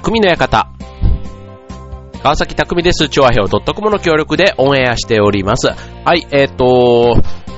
[0.00, 0.68] 匠の館。
[2.22, 3.08] 川崎匠です。
[3.08, 5.68] 調和表 .com の協力でオンエアしております。
[6.04, 7.16] はい、えっ、ー、と、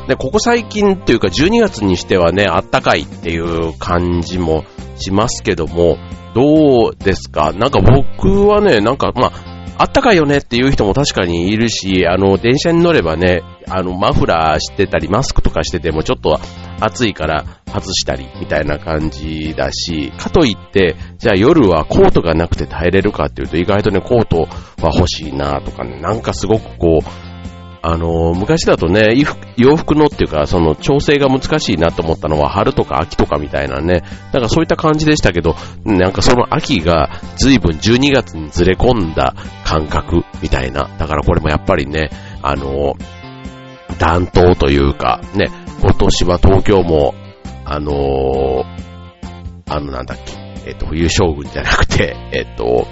[0.09, 4.65] ね、ここ最近というか12月にしてはね、あったかいっていう感じも
[4.97, 5.99] しますけども、
[6.35, 7.53] どうですか？
[7.53, 9.49] なんか僕はね、なんかまあ、
[9.81, 16.38] あったかいよねっていう人も確かにいるし、あの、電車に乗ればね、あの、マフラーしてたり、マスクとかしててもちょっと
[16.83, 24.42] 暑いから外したりみたいな感じだし、かといって、じゃあ夜はコートがなくて耐えれるかっていうと意外とね、コート
[24.84, 27.30] は欲しいなとかね、なんかすごくこう、
[27.83, 29.15] あの、昔だとね、
[29.57, 39.34] 洋服のっていうか、その調整が難しいなと思ったのは春とか秋とかみたいなね、なんかそういった感じでしたけど、なんかその秋が随分12月にずれ込んだ
[39.65, 40.91] 感覚みたいな。
[40.98, 42.11] だからこれもやっぱりね、
[42.43, 42.95] あの、
[43.98, 45.48] 暖冬というか、ね、
[45.81, 47.15] 今年は東京も、
[47.65, 48.65] あの
[49.69, 50.33] あのなんだっけ、
[50.67, 52.89] えっ、と、冬将軍じゃなくて、えっ、と、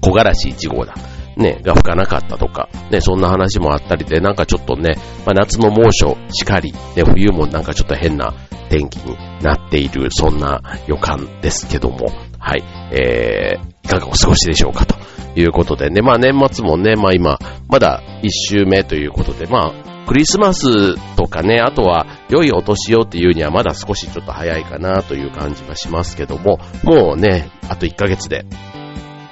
[0.00, 0.94] 木枯らし1号だ。
[1.36, 8.34] ね、が吹かなかったとか、ね、そんな話もあったりで、なんかちょっとね、まあ、夏の猛暑しかり、で、冬もなんかちょっと変な
[8.68, 14.96] 天気になっている、そんな予感ですけども、はい、えー、いかがお過ごしでしょうかと
[15.34, 28.44] いうことでね、まあ年末もね、まあ今、まだ一週目ということで、まあ、クリスマスとかね、あとは良いお年をっていうにはまだ少しちょっと早いかなという感じはしますけども、もうね、あと1ヶ月で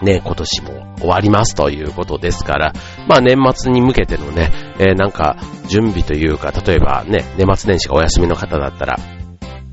[0.02, 2.72] ね、今年も終わりますということですから、
[3.08, 5.36] まあ年末に向けてのね、えー、なんか
[5.68, 8.98] 準備というか、例えばね、年末年始がお休みの方だったら、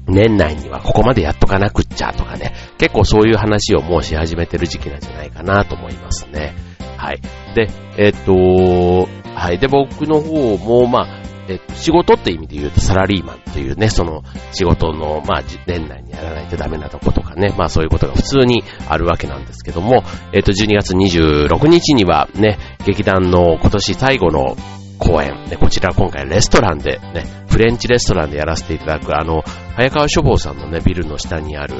[0.07, 6.55] 年内にはここまでやっとかなくっちゃとかね、結構そういう話をもうし始めてる時期なんじゃないかなと思いますね。
[6.97, 7.21] はい。
[7.55, 9.59] で、えー、っと、はい。
[9.59, 24.55] で、僕の方も、まあ、え仕事って意味で言うとサラリーマンというね、その仕事の、まあ、年内にやらないとダメなとことかね、まあそういうことが普通にあるわけなんですけども、えっ、と、12月26日にはね、劇団の今年最後の
[24.97, 29.43] 公演、ね、こちら今回レストランでね、フレンチレストランでやらせていただく、あの、
[29.75, 31.75] 早川書房さんのね、ビルの下にある、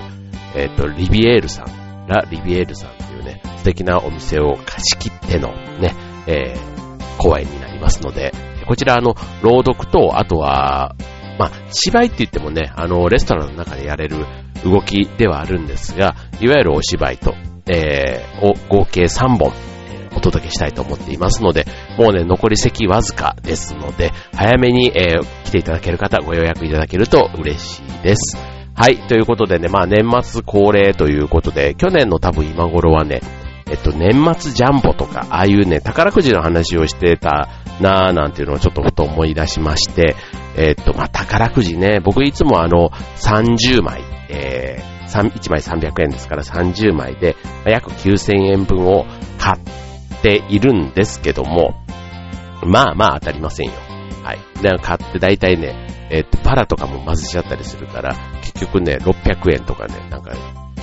[0.56, 5.50] えっ、と、リビエールさん、ラ・リビエールさんっていうね、素敵なお店を貸し切っての
[5.80, 5.96] ね、
[6.28, 8.32] えー、公演になりますので、
[8.66, 10.96] こちらあの、朗読と、あとは、
[11.38, 14.26] まあ、芝居って言ってもね、あの、レストランの中でやれる
[14.64, 17.36] 動きではあるんですが、いわゆるお芝居と、
[17.68, 19.52] えー、を合計3本、
[20.16, 21.66] お届けしたいと思っていますので、
[21.98, 28.38] もうね、残り席わずかですので、早めに、えー、来ていただける方、ご予約いただけると嬉しいです。
[28.78, 33.22] はい、ということでね、まあ年末恒例ということで、去年の多分今頃はね、
[33.68, 37.50] えっと、年末ジャンボとか、ああいうね、宝くじの話をしてた
[37.82, 40.16] なぁなんていうのをちょっとふと思い出しまして、
[40.56, 49.06] えっと、まあ、宝くじね、僕いつもあの、30枚、えー、1枚300円ですから30枚で、約9000円分を
[49.40, 51.74] 買っているんですけども、
[52.64, 53.74] まあまあ当たりませんよ。
[54.24, 54.40] はい。
[54.62, 60.34] で、買って大体ね、えっと、パラとかも混ぜちゃったりするから、結局ね、600円とかね、なんか、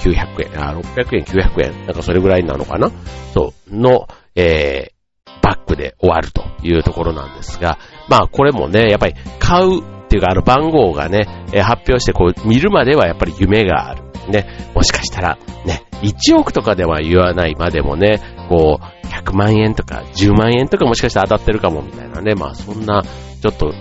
[0.03, 2.91] 900円、あ、600円、900円、なんかそれぐらいなのかな？
[3.33, 11.25] そう、の、えー、バックで終わるというところなんですが、まあこれもね、やっぱり買うっていうかあの番号がね、
[11.63, 14.03] 発表してこう見るまではやっぱり夢がある。
[14.29, 23.73] ね、もしかしたら、ね、1億とかでは言わないまでもね、こう、100万円とか10万円とかもしかしたら当たってるかもみたいなね、まあそんな、ちょっと、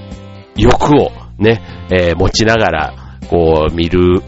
[0.56, 1.62] 欲をね、
[1.92, 4.22] えー、持ちながら、こう見る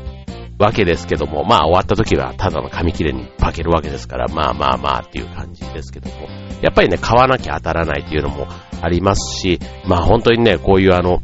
[0.63, 6.27] わけですけども、まあ終わった時はただの紙切れに化けるわけですから、まあまあまあっていう感じですけども、
[6.61, 8.47] やっぱりね、買わなきゃ当たらないっていうのも
[8.81, 11.21] ありますし、まあ本当にね、こういうあの、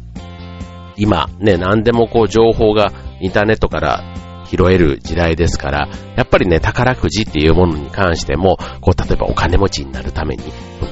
[0.96, 4.04] 今ね、何でもこう情報がインターネットから
[4.50, 10.42] 拾える時代ですから、やっぱりね、宝くじっていうものに関しても、こう、例えばお金持ちになるために、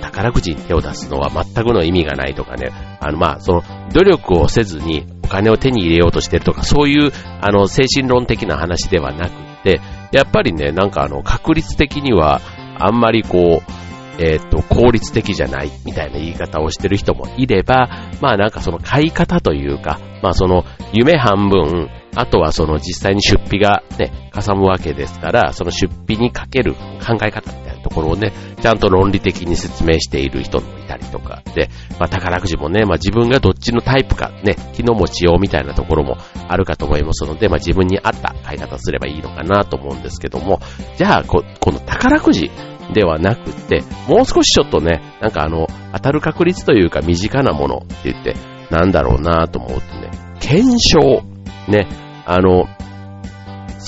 [0.01, 2.71] 宝くじに手を出すのは全くの意味がないとかね、
[3.01, 9.33] あの、まあ、その、努力をせずに金を手に入れようとしてるとか、そういう、あの、精神論的な話ではなく
[9.63, 9.81] て、
[10.13, 12.41] やっぱりね、なんかあの、確率的には、
[12.79, 13.88] あんまりこう、
[14.19, 17.89] えっ、と、効率的じゃないみたいな言い方をしてる人もいれば、
[18.21, 31.69] まあなんかその買い方というか、まあその夢半分、あとはその実際に出費がね、かさむわけですから、その出費にかける考え方みたいなところをね、ちゃんと論理的に説明している人もいたりとかで、
[32.01, 36.17] まあ宝くじもね、まあ自分がどっちのタイプかね、気の持ちようみたいなところも
[36.49, 40.61] あるかと思いますので、まあ自分に合った買い方すればいいのかなと思うんですけども、
[40.97, 42.51] じゃあこ、この宝くじ、
[42.95, 48.35] ではなくて、もう少しちょっとね、なんかあの、当たる確率というか身近なものって言って、
[48.71, 51.23] なんだろうなと思ってね、検証。
[51.69, 51.87] ね、
[52.25, 52.67] あの、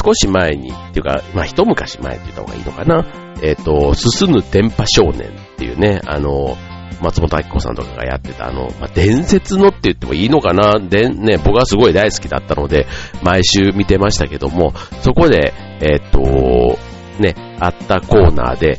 [0.05, 3.07] 少し前に、っていうか、まあ、一昔前って言った方がいいのかな。
[3.43, 6.57] えっ、ー、と、進む電波少年っていうね、あの、
[7.03, 12.87] 松本明子さんとかがやってた、あの、まあ、伝説のって言ってもいいのかなで、ね、僕はすごい大好きだったので、
[13.23, 16.79] 毎週見てましたけども、そこで、えっ、ー、と、
[17.21, 18.79] ね、あったコーナーで、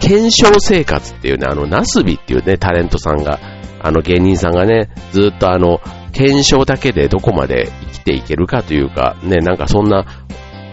[0.00, 3.38] 検証生活っていうね、あの、ナスビっていうね、タレントさんが、
[3.84, 5.80] あの芸人さんがね、ずっとあの、
[6.12, 10.04] 検証だけでどこまで生きていけるかというか、ね、なんかそんな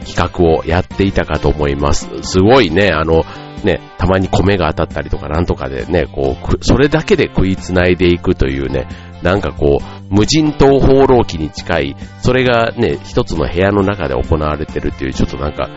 [0.05, 2.09] 企画をやっていたかと思います。
[2.23, 3.23] すごいね、あの、
[3.63, 8.87] ね、たまに米が当たったりとかなんとかでね、こう、それだけで食いつないでいくというね、
[9.21, 15.69] なんかこう、無人島放浪記に近い、それがね、一つの部屋の中で行われてるっていう、ちょっとなんか、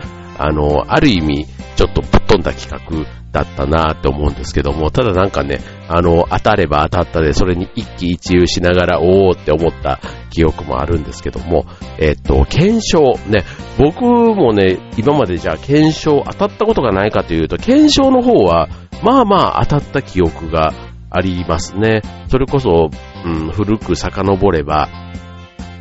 [0.43, 1.45] あの、ある意味、
[1.77, 10.01] ちょっとぶっ飛んだ企画だったなって思うんですけども、ただなんかね、あの、当たれば当たったで、それに一喜一憂しながら、おーって思った
[10.31, 11.65] 記憶もあるんですけども、
[11.97, 13.45] えっと、検証、ね、
[13.77, 18.67] 僕もね、今までじゃあ検証当たったことがないかというと、検証の方は、
[19.01, 20.73] まあまあ当たった記憶が
[21.09, 22.01] ありますね。
[22.27, 22.89] それこそ、
[23.25, 24.89] うん、古く遡れば、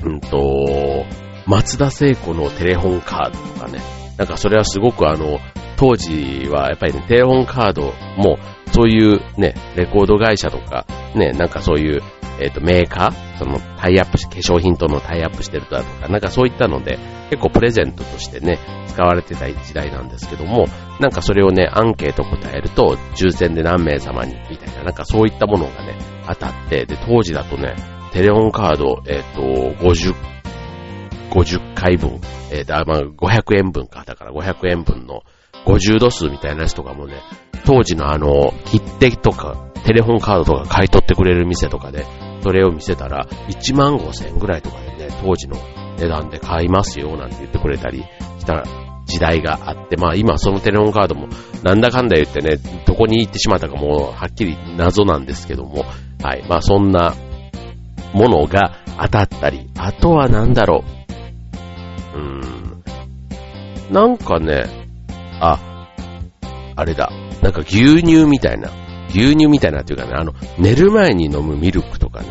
[0.04, 1.04] うんと、
[1.46, 3.80] 松田聖子のテレホンカードとかね、
[4.22, 5.40] なんかそれはすごくあの、
[5.76, 8.38] 当時はやっぱりね、テレホンカードも、
[8.70, 10.86] そういうね、レコード会社とか、
[11.16, 12.02] ね、なんかそういう、
[12.38, 20.66] えっ、ー、と、メーカーその、タイアップし、化粧品とのタイアップしてるだとか、なんかそういったので、結構プレゼントとしてね、使われてた時代なんですけども、
[21.00, 25.98] なんかそれをね、アンケート答えると、抽選で何名様に、みたいな、なんかそういったものがね、
[26.28, 27.74] 当たって、で、当時だとね、
[28.12, 30.14] テレホンカード、えっ、ー、と、50、
[31.32, 32.20] 50回分、
[32.50, 35.22] えっ、ー、と、まあ、500円分か、だから500円分の
[35.64, 37.14] 50度数みたいなやつとかもね、
[37.64, 42.06] 当時のあの、切手とか、テレホンカードとか買い取ってくれる店とかで、
[42.42, 45.56] それを見せたら、1万5千円ぐらいとかでね、当時の
[45.98, 48.04] 値段で買いますよ、なんて言ってくれたり
[48.38, 48.64] した
[49.06, 51.28] 時代があって、まあ今そのテレホンカードも、
[51.62, 52.56] なんだかんだ言ってね、
[52.86, 55.84] どこに行ってしまったかもうはっきり謎なんですけども、
[56.22, 57.14] はい、まあそんな
[58.12, 61.01] ものが当たったり、あとはなんだろう、
[62.14, 62.84] うん、
[63.90, 64.64] なんかね、
[65.40, 65.58] あ、
[66.76, 67.10] あれだ。
[67.42, 68.70] なんか牛乳みたいな。
[69.10, 72.28] 牛乳みたいなっていうかね、あの、寝る前に飲むミルクとかね。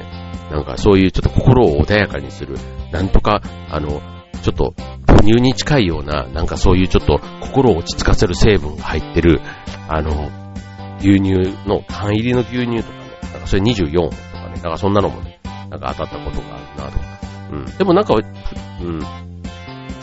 [0.52, 2.56] なんかそういうちょっと心を穏やかにする。
[2.92, 4.02] なんとか、あの、
[4.42, 4.74] ちょっと
[5.06, 9.40] 母乳に近いような、なんかそういうちょっと心を落ち着かせる成分が入ってる、
[9.88, 10.30] あの、
[11.00, 13.02] 牛乳の、缶入りの牛乳とかね。
[13.34, 14.54] なんかそれ24とかね。
[14.56, 15.40] なんかそんなのもね、
[15.70, 17.00] なんか当たったことがあるなと。
[17.54, 17.78] うん。
[17.78, 19.31] でもなんか、うん。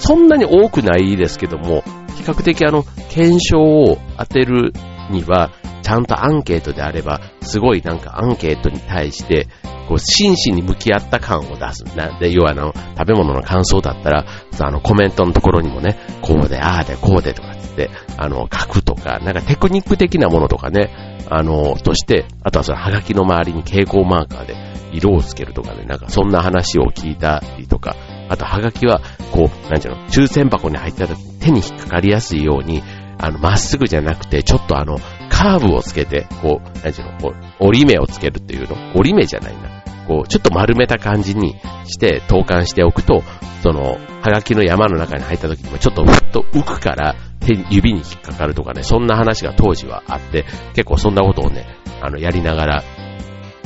[0.09, 1.83] そんなに多くないですけども、
[2.17, 4.73] 比較的あの、検証を当てる
[5.11, 5.51] には、
[5.83, 9.49] ちゃんとアンケートであれば、すごいなんかアンケートに対して、
[9.87, 11.85] こう、真摯に向き合った感を出す。
[11.95, 14.25] なんで、要はあの、食べ物の感想だったら、
[14.59, 24.55] あの、コメントのところにもね、こうで、ああで、こうでとかつって、あの、書くとか、なんかテクニック的なものとかね、あの、として、あとはその、はがきの周りに蛍光マーカーで
[24.95, 27.95] 色をつけるとかね、なんかそんな話を聞いたりとか、
[28.29, 29.01] あと、はがきは、
[29.33, 32.83] こう、なんていうの、抽選箱に入ってた時手に引っかかりやすいように、
[33.19, 34.97] あの、まっすぐじゃなくて、ちょっとあの、
[35.31, 39.83] カーブをつけて、こう、なんていうの、こう、折り目をつけるっていうの折り目じゃないな。
[40.07, 43.23] こう、ちょっと丸めた感じにして投函しておくと、
[43.63, 50.45] その、はがきの山の中に入った時にもちょっとふっと浮くから、手指に引っかかるとかね、そんな話が当時はあって、
[50.75, 51.67] 結構そんなことをね、
[52.01, 52.85] あの、やりながら、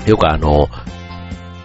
[0.07, 0.69] よくあの、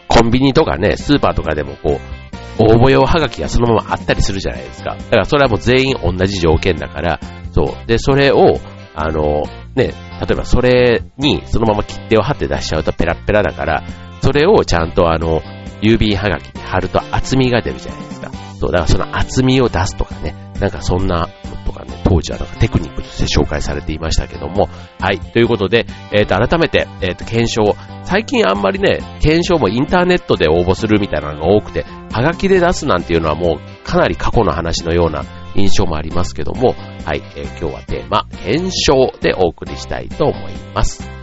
[0.07, 2.16] コンビニとかね、スーパーとかでもこう、
[2.59, 4.95] 応募用はがきがそのままあったりするじゃないですか。
[4.95, 7.19] だからそれはもう全員同じ条件だから、
[7.51, 7.87] そう。
[7.87, 8.59] で、それを、
[8.95, 9.43] あの、
[9.75, 13.83] ね、例えばそれにそのまま切手を貼って出しちゃうとペラペラだから、
[14.21, 15.41] それをちゃんとあの、
[15.81, 18.31] 郵便はがきに貼ると厚みが出るじゃないですか。
[18.59, 21.29] そう、だからその厚みを出すとかね、なんかそんな
[21.67, 24.69] とかね、当時はなんかテクニックとして紹介されていましたけども、
[24.99, 35.23] はい、ということで、えっ、ー、と、改めて、えっ、ー、と、検証、最近あんまりね、検証もインターネットで応募するみたいなのが多くて、はがきで出すなんていうのはもうかなり過去の話のような
[35.55, 36.73] 印象もありますけども、
[37.05, 41.16] はい、えー、今日はテーマ、検証でお送りしたいと思います。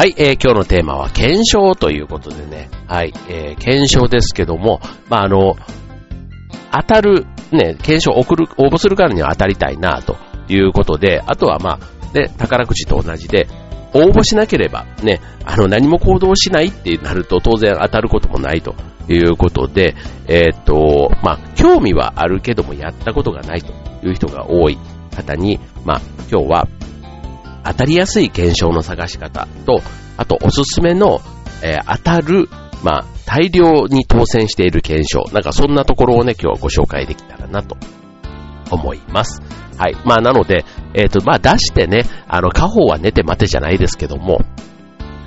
[0.00, 4.80] はい、えー、今日のテーマは検証ということでね、はい、えー、検証ですけども、
[5.10, 5.56] まあ、あの、
[6.72, 10.16] 当たる、ね、検証を送る、応募するからには当たりたいな、と
[10.48, 13.46] いうことで、あとはまあ、で、宝くじと同じで、
[13.92, 18.74] 応募しなければね、あの何も行動しないってなると当然当たることもないと
[19.06, 24.78] いうことで、えー、っと、まあ、興味はあるけどもやったことがないという人が多い
[25.14, 26.00] 方に、まあ、
[26.32, 26.68] 今日は
[27.64, 29.82] 当たりやすい検証の探し方と、
[30.16, 31.20] あとおすすめの、
[31.62, 32.48] えー、当たる、
[32.82, 37.76] まあ、大量に当選している検証、なんかそんなところをね、今日はご紹介できたらなと
[38.70, 39.40] 思います。
[39.78, 39.96] はい。
[40.04, 40.64] まあ、なので、
[40.94, 44.40] えっ、ー、と、まあ、出してね、あの、家宝は寝て待てじゃないですけども、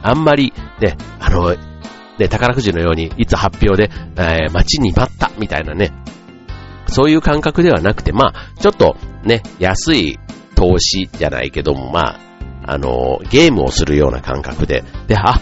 [0.03, 1.55] あんまり、ね、あの、
[2.19, 5.91] ね、宝くじのように、いつ発表で、えー、待ちに待った、みたいなね、
[6.87, 10.19] そういう感覚ではなくて、まあ、ちょっと、ね、安い
[10.63, 12.19] 投資じゃないけども、まあ、
[12.65, 15.41] あの、ゲームをするような感覚で、で、あ、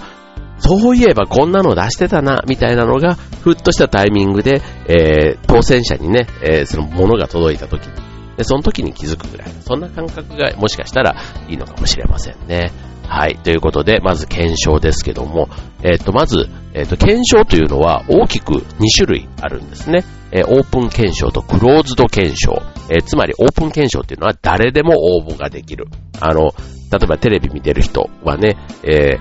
[0.58, 7.94] そういえばこんなの出してたな、みたいなのが、ふっとしたタイミングで、えー、当選者にね、えー、そのものが届いた時に、
[8.38, 11.16] で、その時に気づくぐらい、そんな感覚がもしかしたら
[11.48, 12.72] いいのかもしれませんね。
[13.08, 13.36] はい。
[13.36, 15.50] ということで、まず検証ですけども、
[15.84, 20.04] えっ、ー、と、まず、えっ、ー、と、検証というのは大きく2種類あるんですね。
[20.32, 22.62] えー、オープン検証とクローズド検証。
[22.90, 25.88] えつまり、オープン検証っていうのは誰でも応募ができる。
[26.20, 26.54] あの、
[26.92, 29.18] 例えばテレビ見てる人はね、え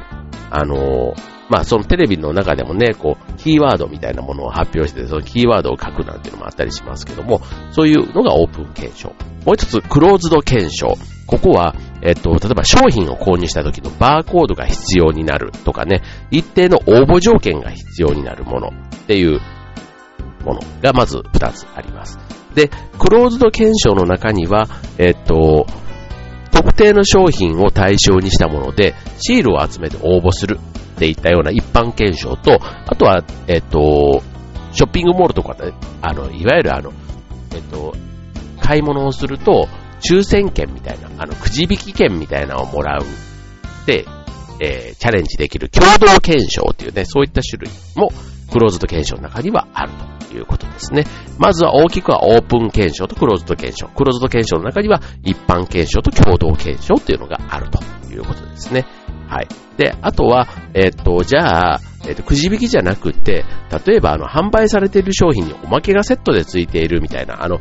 [0.51, 1.15] あの
[1.51, 7.41] まあそのテレビの中でもね、こう、キーワードみたいなものを発表して、そのキーワードを書くなんていうのもあったりしますけども、
[7.73, 9.09] そういうのがオープン検証。
[9.45, 10.97] もう一つ、クローズド検証。
[11.31, 18.73] ここは、えっと、例えば商品を購入した時のバーコードが必要になるとかね、一定の応募条件が必要になるものっ
[19.07, 19.39] ていう
[20.45, 22.19] ものがまず二つあります。
[22.57, 22.69] で、
[22.99, 24.67] クローズド検証の中には、
[24.99, 25.69] えっと、
[26.51, 34.21] 特定の商品を対象にしたもので、シールを集めて応募するっていったような一般検証と、あとは、えっと、
[34.73, 35.73] ショッピングモールとかで、
[36.03, 36.93] あの、いわゆるあの、
[37.55, 37.95] えっと、
[38.61, 39.69] 買い物をすると、
[40.01, 43.05] 抽選券みたいな、あの、くじ引き券みたいなのをもらう。
[43.87, 44.05] で、
[44.61, 48.11] えー、チャレンジできる共同検証っていうね、そういった種類も、
[48.51, 49.93] クローズド検証の中にはある
[50.29, 51.05] ということですね。
[51.39, 53.89] まずは大きくはオープン検証とクローズド検証。
[53.89, 57.81] クローズド検証の中には一般検証と共同検証っていうのがあると
[58.13, 58.87] いうことですね。
[59.29, 59.49] はい。
[59.77, 63.45] で、あとは、えっと、じゃあ、えっと、くじ引きじゃなくて、
[63.87, 67.59] 例えば、あの、販売されている商品におまけがセットで付いているみたいな、あの、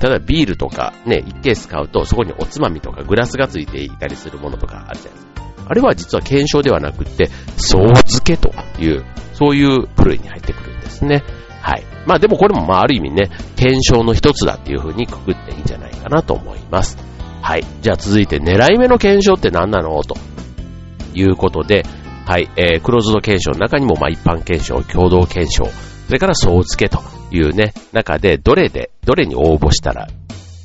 [0.00, 5.32] 例えばビールとかね、1ケース買うと、そこにおつまみとかグラスが付いていたりするものとかあるじゃないですか。
[5.68, 11.22] あれは実は検証ではなくて、総付けという、そういう部類に入ってくるんですね。
[11.60, 11.84] はい。
[12.06, 16.98] まあでもこれもまあある意味ね、検証の一つだっていう風にくくっていいんじゃないかなと思います。
[17.40, 17.64] はい。
[17.80, 20.02] じゃあ続いて狙い目の検証って何なの？
[20.02, 20.16] と
[21.14, 21.84] いうことで、
[22.26, 25.64] はい、えー、クローズド検証の中にも、まあ、一般検証、共同検証、
[26.06, 30.08] それから総付けというね、中で、どれで、どれに応募したら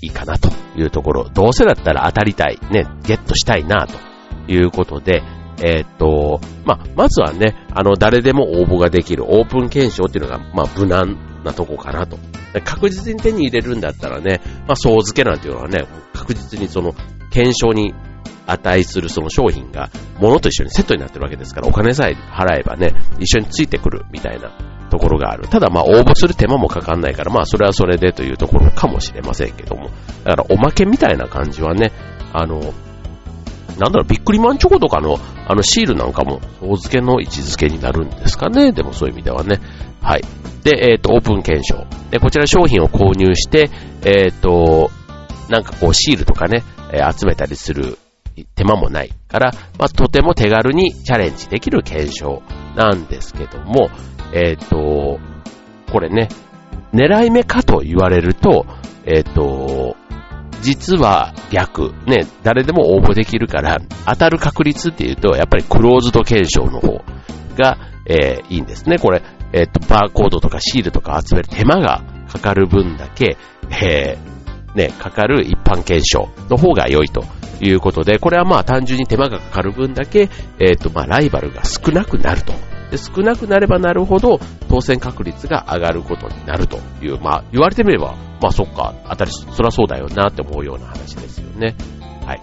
[0.01, 5.23] いいかなというところ、どうせだったら当たりたい、ね、ゲットしたいな、ということで、
[5.63, 12.17] えー、っと、まあ、まずはね、あの、誰でも応募ができるオープン検証っていうのが、まあ、無難なとこかなと。
[12.63, 16.93] 確実に手に入れるんだったらね、まあ、総付けなんていうのはね、確実にその、
[17.31, 17.93] 検証に
[18.48, 19.89] 値するその商品が
[20.20, 24.51] 物と一緒にセットになってるわけですから、お金さえ払えばね、一緒についてくるみたいな
[24.89, 25.48] ところがある。
[25.48, 29.89] ただまあ応募する手間もかかんないから、まあそれはそれでというところかもしれませんけども。
[30.24, 31.92] だからおまけみたいな感じはね、
[32.34, 32.60] あの、
[33.77, 38.72] なんだろう、ビックリマンチョコとかのあのシールなんかも、総付けの位置づけになるんですかね。
[38.72, 39.60] でもそういう意味ではね。
[40.01, 40.24] はい。
[40.63, 41.86] で、えっ、ー、と、オープン検証。
[42.12, 43.70] で、こちら商品を購入して、
[44.04, 44.92] えっ、ー、と、
[45.50, 47.98] なんかこうシールとかね、えー、集めたりする
[48.46, 52.41] 手間もないから、まあ、とても手軽にチャレンジできる検証
[52.75, 53.89] なんですけども、
[54.34, 55.20] えっ、ー、と、
[55.91, 56.29] これね、
[56.94, 58.65] 狙い目かと言われると、
[59.06, 59.96] えっ、ー、と、
[60.62, 61.94] 実は逆。
[62.06, 67.03] ね、誰でも応募できるから、当たる確率っていうと、やっぱりクローズド検証の方
[67.58, 68.98] が、えー、いいんですね。
[68.98, 69.22] これ、
[69.53, 73.38] えっ、と、バーコードとかシールとか集める手間がかかる分だけ、
[73.70, 77.24] えー、ね、かかる一般検証の方が良いと
[77.61, 82.53] いうことで、これはまあ単純に手間がかかる分だけ、えっ、ー、とまあライバルが少なくなると。
[82.91, 91.75] で、少なくなればなるほど当選確率が上がることになるという、まあ言われてみれば、まあそっか、当たり、そりゃそうだよなって思うような話ですよね。
[92.25, 92.41] はい。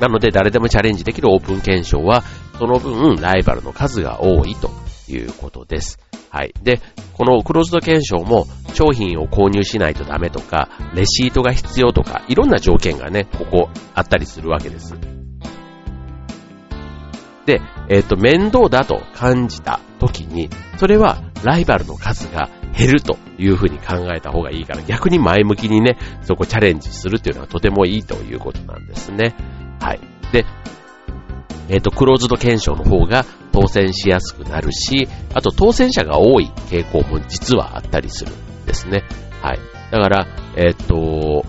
[0.00, 2.22] なので誰でもチャレンジできるオープン検証は、
[2.58, 4.70] その分ライバルの数が多いと
[5.10, 5.98] いうことです。
[6.30, 6.54] はい。
[6.62, 6.80] で、
[7.14, 14.94] このクローズド検証も商品を購入しないとダメとか、レシートが必要とか、いろんな条件がね、ここあったりするわけです。
[17.46, 29.34] で、えっ、ー、と、面倒だと感じた時に、それはライバルの数が減るというふうに考えた方がいいから、逆に前向きにね、そこチャレンジするっていうのはとてもいいということなんですね。
[29.80, 30.00] はい。
[30.32, 30.44] で、
[31.68, 39.04] えっ、と、クローズド検証の方が当選しやすくなるし、あと当選者が多い傾向も実はあったりするんですね。
[39.42, 39.58] はい。
[39.90, 40.26] だから、
[40.56, 41.44] えっ、と、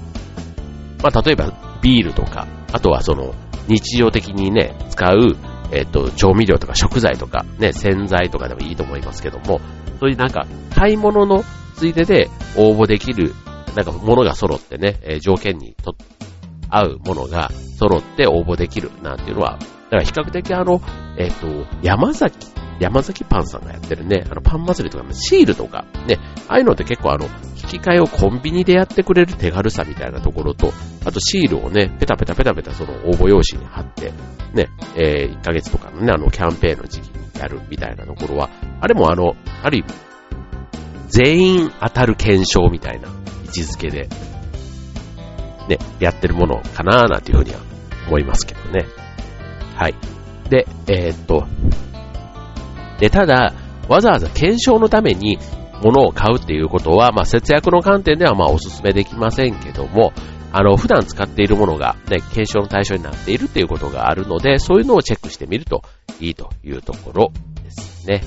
[1.03, 3.33] まあ、例えばビールとか、あとはその、
[3.67, 5.37] 日常的にね、使う、
[5.71, 9.61] えっ、と、調味料とか食材とか、ね、洗剤とかでもいいと思いますけども、
[9.99, 11.43] そういうなんか、買い物の
[11.75, 13.33] ついでで応募できる、
[13.75, 15.95] なんか、ものが揃ってね、えー、条件にと
[16.69, 19.59] 合うものが揃って応募できるなんていうのは、
[19.91, 20.81] だから比較的あの、
[21.17, 22.47] えっ、ー、と、山崎、
[22.79, 26.17] 山崎パンさんがやってるね、あのパン祭りとか、シールとか、ね、
[26.47, 27.25] ああいうのって結構あの、
[27.57, 30.71] 引き換えをコンビニでやってくれる手軽さみたいなところと、
[31.05, 34.13] あとシールをね、ペタペタペタペタその応募用紙に貼って、
[34.53, 39.93] ね、えー、1ヶ月とかのね、あの、キャンペーンの時期にやるみたいなところは、あれもあの、ある意味、
[41.09, 43.09] 全員当たる検証みたいな
[43.45, 44.07] 位置づけで、
[45.67, 47.59] ね、やってるものかなーなんていうふうには
[48.07, 48.85] 思いますけどね。
[49.81, 49.95] はい。
[50.47, 51.47] で、えー、っと、
[52.99, 53.55] で、ただ、
[53.89, 55.39] わざわざ検証のために
[55.81, 60.13] 物を買うっていうことは、まあ、節約の観点ではまあお勧めできませんけども、
[60.51, 65.81] あの、普段使っているものがね、検証の対象になっているっていうことがあるので、そういうのをチェックしてみると
[66.19, 67.31] いいというところ
[67.63, 68.21] ですね。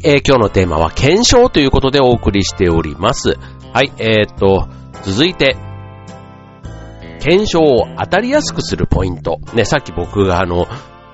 [0.00, 3.38] い、えー、今日のテーマは検証ということでお送りしております。
[3.72, 4.68] はい、えー、っと、
[5.02, 5.56] 続いて、
[7.20, 9.40] 検証を当たりやすくするポイント。
[9.54, 10.66] ね、さっき僕があの、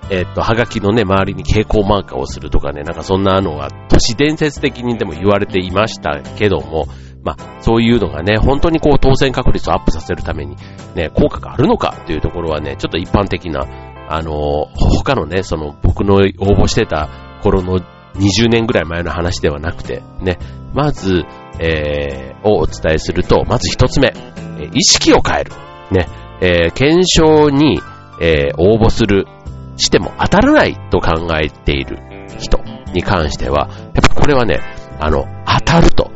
[0.08, 6.86] えー、っと、はがきのね、周りに蛍光マーカーをするとかね、なんかそんなのが都市伝説的にでも言われていましたけども、
[7.24, 10.54] まあ、そういうのがね、本当にこう当選確率をアップさせるために、
[10.94, 13.66] ね、効果があるのかっていうところはね、ちょっと一般的な、
[14.08, 17.08] あの、他のね、その僕の応募してた
[17.42, 17.80] 頃の
[18.18, 20.38] 20年ぐらい前の話ではなくて、ね、
[20.74, 21.24] まず、
[21.58, 24.12] えー、をお伝えすると、まず一つ目、
[24.74, 25.52] 意識を変える。
[25.90, 26.08] ね、
[26.40, 27.80] えー、検証に、
[28.20, 29.26] えー、応募する、
[29.76, 31.98] しても当たらないと考えている。
[32.38, 32.58] 人
[32.92, 34.60] に関しては、やっぱこれはね、
[35.00, 36.10] あの、当たると、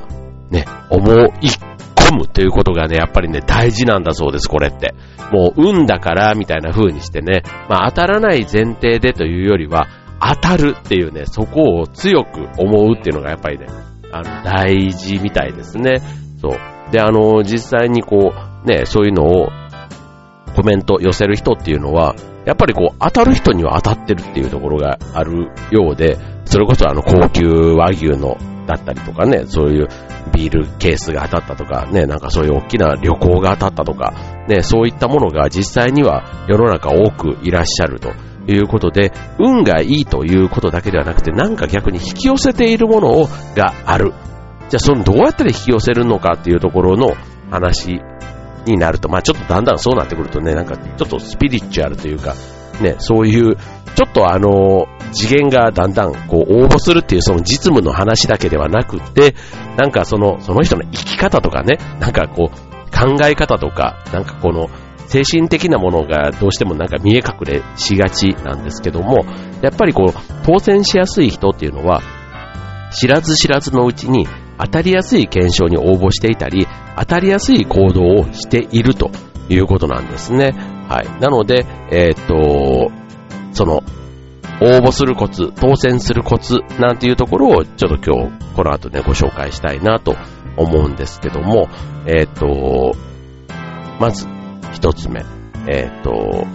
[0.51, 1.07] ね、思
[1.41, 1.49] い
[1.95, 2.27] 込む。
[2.27, 4.95] ということがね、やっぱりね、大事なんだそうです、これって。
[5.33, 9.87] もう、運だから、みたいな風にしてね、まあ、当たらない前提でというよりは、
[10.21, 13.67] 当たるっていうね、そこを強く思うっていうのがやっぱりね、
[14.13, 16.01] あの、大事みたいですね。
[16.41, 16.53] そう。
[16.93, 18.33] で、あの、実際にこ
[18.65, 19.49] う、ね、そういうのを
[20.55, 29.89] コメント寄せる人っていうのは、やっぱりこう、当たる人には当たってるっていうところがあるようで、それこそあの、高級和牛のだったりとかね、そういう
[30.33, 34.15] ビールケースが当たったとか、ね、なんかそういう大きな旅行が当たったとか、
[34.49, 38.13] ね、そういったものが実際には世の中多くいらっしゃると。
[38.51, 44.13] いうことで、運がいいということだけではなくて、なんか逆に引き寄せているものをがある。
[44.69, 47.15] じゃあ、そのどうやって引き寄せるのかっていうところの
[47.51, 48.01] 話
[48.67, 52.35] になると、まあちょっとだんだんそうなってくるとね、なんかちょっとスピリチュアルというか、
[52.81, 53.57] ね、そういう、
[53.95, 59.35] ちょっとあの、次元がだんだんこう応募するっていうその実務の話だけではなくて、
[59.77, 64.69] なんかその、その人の生き方とかね、なんかこう、考え方とか、なんかこの、
[65.11, 69.25] 精神的なものがどうしてもなんか見え隠れしがちなんですけども、
[69.61, 72.01] やっぱりこう、当選しやすい人っていうのは、
[72.93, 79.11] 知らず知らずのうちに当たりやすい検証に応募していたり、当たりやすい行動をしていると
[79.49, 80.53] いうことなんですね。
[80.89, 81.21] はい。
[81.21, 82.93] なので、えー、っと、
[83.53, 83.83] その、
[84.63, 90.17] 応募するコツ、当選するコツなんていうところをちょっと今日この後ねご紹介したいなと
[90.59, 91.69] 思うんですけども、
[92.07, 92.95] えー、っと、
[93.99, 94.29] まず
[94.73, 95.25] 一つ目。
[95.69, 96.47] えっ、ー、と、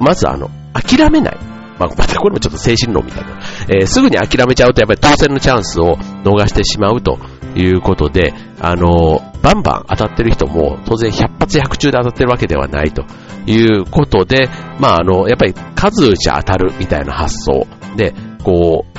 [0.00, 1.38] まずあの、諦めない。
[1.78, 3.40] まあ、またこれもちょっと精神論みたいな。
[3.68, 7.18] えー、すぐに諦めちゃうとやっぱり当選のチャンスを逃してしまうと
[7.56, 13.04] いうことで、あの、バンバン当たってる人も当然100発100中で当たってるわけではないと
[13.46, 18.98] いうことで、まあ、あの、やっぱり数打ち当たるみたいな発想で、こう、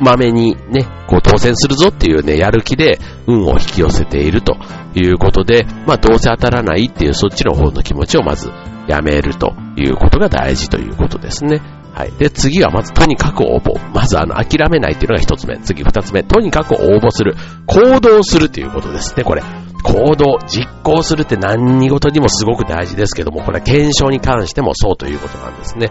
[0.00, 4.56] まめにね、こう当選するぞっていうね、やる気で運を引き寄せていると
[4.94, 8.50] いうことで、まあどうせ当たらないっていうそっちの方の気持ちをまず
[8.88, 11.60] やめるということが大事ということですね。
[11.92, 12.12] はい。
[12.12, 13.78] で、次はまずとにかく応募。
[13.92, 15.58] まずあの、諦めないっていうのが一つ目。
[15.58, 16.22] 次二つ目。
[16.22, 17.34] とにかく応募する。
[17.66, 19.42] 行動するということですね、これ。
[19.82, 25.90] 行動、実行するって何事にもすごく大事ですけども、これは検証に関してもそうということなんですね。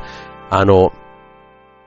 [0.49, 0.91] あの、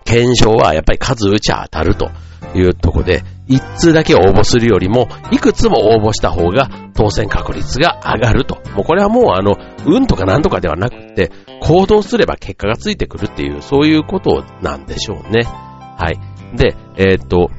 [0.04, 2.10] 検証はやっぱり数打ちゃ当たると
[2.54, 8.56] いうとこで、一通だけ応募するよりも、いくつも応募した方が当選確率が上がると。
[8.74, 15.42] もうこれはもうあの、運とかなんとかではなくて、行動すれば結果がついてくるっていう、そういうことなんでしょうね。
[15.44, 16.18] はい。
[16.56, 17.50] で、えー、っと、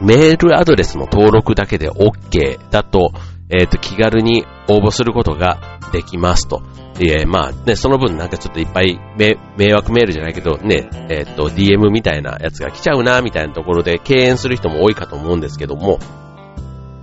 [0.00, 3.12] メールアドレスの登録だけで OK だと、
[3.50, 6.62] えっ、と、気軽に応募することができますと。
[7.00, 15.98] いえまあね、その分なんかちょっといっぱい迷惑メールじゃないけどね、えっ、と、DM みたいなやつが来ちゃうな、みたいなところで敬遠する人も多いかと思うんですけども、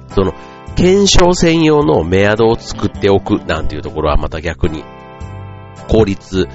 [0.10, 0.34] その、
[0.78, 4.86] 検証専用のメアドを作っておくなんていうところはまた逆に
[5.90, 6.48] 効率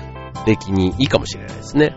[0.46, 1.94] 的にいいかもしれないですね。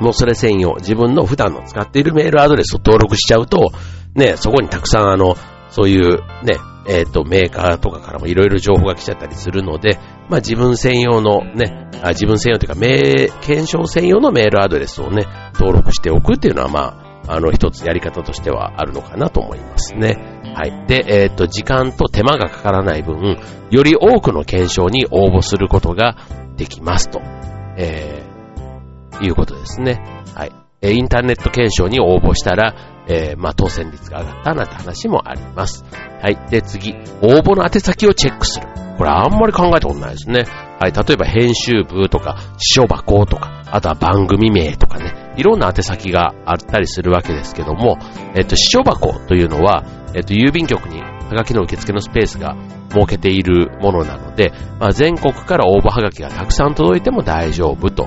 [0.00, 3.70] もうそれ専用、自分の普段の使っているメールアドレスを登録しちゃうと、
[4.14, 5.36] ね、そこにたくさんあの、
[5.70, 20.16] そういうね、えっ、ー、と、メーカーとかからもいろいろ情報が来ちゃったりするので、まあ自分専用のね、あ自分専用というか、名、検証専用のメールアドレスをね、登録しておくっていうのはまあ、あの一つやり方としてはあるのかなと思いますね。
[20.54, 20.86] はい。
[20.86, 23.38] で、えっ、ー、と、時間と手間がかからない分、
[23.70, 26.16] より多くの検証に応募することが
[26.56, 27.20] できますと。
[27.76, 30.02] えー、いうことですね。
[30.34, 30.52] はい。
[30.82, 32.74] インターネット検証に応募したら、
[33.06, 35.84] えー、まあ、当選率が上がったなんて話もあります。
[36.22, 36.38] はい。
[36.50, 38.66] で、次、応募の宛先をチェックする。
[38.96, 40.46] これあんまり考えたことないですね。
[40.80, 40.92] はい。
[40.92, 47.98] 例えば編集部とか、師匠箱とか、あとは番組名とかね、いろんな宛先があったりするわけですけども、
[48.34, 52.56] えっと、師匠箱というのは、えっと、郵便局にはがきの受付のスペースが
[52.90, 58.06] 設けているものなので、まあ、全国から応募はがきがたくさん届いても大丈夫と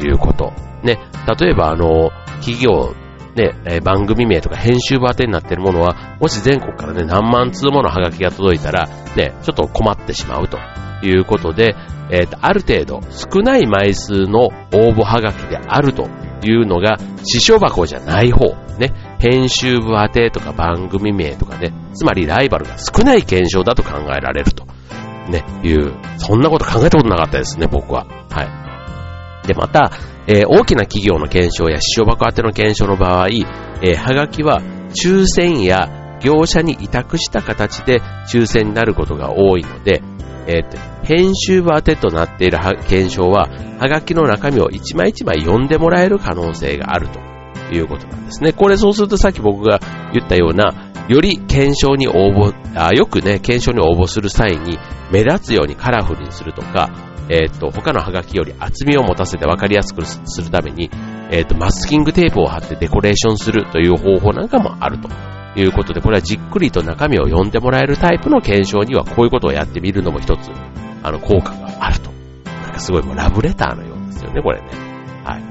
[0.00, 0.52] いうこと。
[0.82, 0.98] ね、
[1.40, 2.94] 例えばあの、企業
[3.38, 10.58] ね、え番組名とか編集部宛てになっているものは、もし全国からね、何万通ものハガキが届いたら、ね、ちょっと困ってしまうと
[11.02, 11.76] いうことで、
[12.10, 14.50] えっ、と、ある程度少ない枚数の応
[14.92, 16.08] 募ハガキであると
[16.42, 24.64] いうのが、支所箱じゃない方、ね、編集部宛てとか番組名とかね、つまりライバルが少ない検証だと考えられると、
[25.30, 28.06] ね、いう、そんなこと考えたことなかったですね、僕は。
[28.30, 28.42] は
[29.44, 29.46] い。
[29.46, 29.92] で、また、
[30.28, 34.60] えー、大きな企業の検証や支所箱宛ての検証の場合、えー、はがきは
[34.90, 40.02] 抽選や業者に委託した形で抽選になることが多いので、
[40.46, 47.20] えー、編集部宛てとなっている検証は、はがきの中身を一枚一枚読んでもらえる可能性があると
[47.74, 48.52] いうことなんですね。
[48.52, 49.80] これそうするとさっき僕が
[50.12, 54.78] 言ったような、より検証に応募、あよくね、検証に応募する際に
[55.10, 56.90] 目立つようにカラフルにするとか、
[57.28, 60.90] えっ、と、他のハガキより厚みを持たせて分かりやすくするために、
[61.30, 65.08] えっ、と、マスキングテープを貼ってデコレーションするという方法なんかもあると
[65.58, 70.50] いうことで、これはじっくりと中身を読んでもらえるタイプの検証にはこういうことをやってみるのも一つ、
[71.02, 72.10] あの、効果があると。
[72.44, 74.68] なんかすごいもうラブレターのようですよね、これね。
[75.24, 75.42] はい。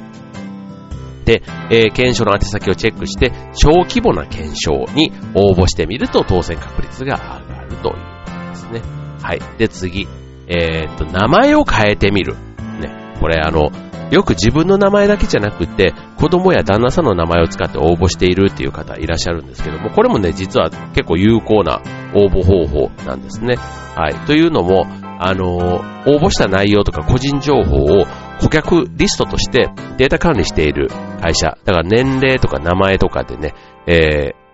[1.26, 8.82] で、えー、検証の宛先をチェックして、小規模な検証に応募してみると当選確率が上がるということですね。
[9.22, 9.42] はい。
[9.58, 10.08] で、次。
[10.48, 12.36] えー、っと、名前を変えてみる。
[12.80, 13.16] ね。
[13.20, 13.72] これあの、
[14.12, 21.82] よく自分の名前だけじゃなくて、子供や旦那さんの名前を使って応募しているっていう方いらっしゃるんですけども、これもね、実は結構有効な
[22.16, 23.56] 応募方法なんですね。
[23.96, 24.16] はい。
[24.26, 24.86] というのも、
[25.20, 28.06] あの、応募した内容とか個人情報を
[28.40, 30.90] 顧客リストとしてデータ管理している
[31.22, 31.58] 会社。
[31.66, 33.54] だから年齢とか名前とかでね、
[33.88, 34.47] えー、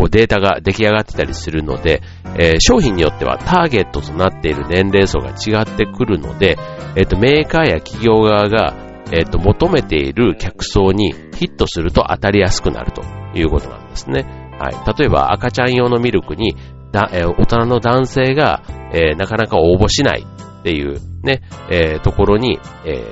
[0.00, 2.00] こうデータが出来上がってたりするので、
[2.38, 6.56] えー、商品によってはターゲットとなっている年齢層が違ってくるので、
[6.96, 8.74] えっ、ー、と、メーカーや企業側が、
[9.12, 13.02] えっ、ー、と、求めている客層にヒットすると当たりやすくなると
[13.34, 14.24] いうことなんですね。
[14.58, 14.98] はい。
[14.98, 16.56] 例えば赤ちゃん用のミルクに、
[16.92, 18.62] だえ大人の男性が、
[18.94, 23.04] えなかなか応募しないっていうね、えところに、え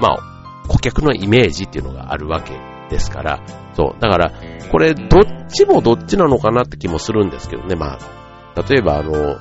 [0.00, 3.40] まあ、顧客のイメージっていうのがあるわけですから、
[3.74, 4.00] そう。
[4.00, 4.32] だから、
[4.70, 7.76] これ、どっちもどっちなのかなって気もするんですけどね。
[7.76, 9.38] まあ、例えば、あの、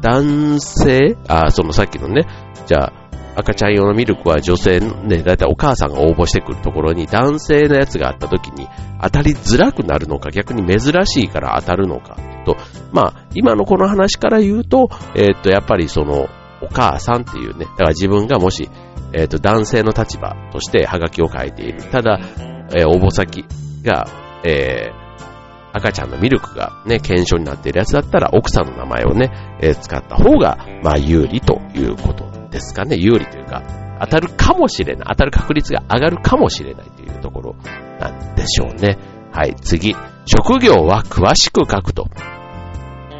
[0.00, 1.16] 男性？
[1.28, 2.26] あ、そのさっきのね、
[2.66, 2.92] じゃあ、
[3.34, 8.68] 赤ちゃん用のミルクは女性ね、だいたいお母さんが応募してくるところに男性のやつがあった時に
[9.02, 12.58] 当たりづらくなるのか逆に珍しいから当たるのかと、
[12.92, 16.28] まあ今のこの話から言うと、えー、っとやっぱりその
[16.60, 18.68] お母さんっていうね、だから自分がもし、
[19.14, 21.82] えー、っと男性の立場としてハガキを書いている。
[21.84, 22.20] ただ、
[22.74, 23.44] えー、応募先
[23.82, 24.06] が、
[24.44, 29.30] えー、赤ちゃんのミルクがね、検証になっているやつだったら、奥さんの名前をね、
[29.60, 32.96] えー、使った方が、まあ、有利ということですかね。
[32.96, 33.62] 有利というか、
[34.00, 35.06] 当たるかもしれない。
[35.10, 37.56] 当たる確率が上がるかもしれないというところ
[38.00, 38.98] なんでしょうね。
[39.32, 39.96] はい、次。
[40.24, 42.06] 職業は詳しく書くと